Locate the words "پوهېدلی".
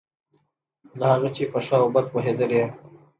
2.13-2.57